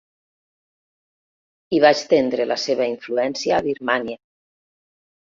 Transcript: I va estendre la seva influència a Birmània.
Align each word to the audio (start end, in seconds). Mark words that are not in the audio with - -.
I 1.77 1.81
va 1.83 1.91
estendre 1.97 2.47
la 2.53 2.57
seva 2.63 2.87
influència 2.93 3.59
a 3.59 3.67
Birmània. 3.69 4.19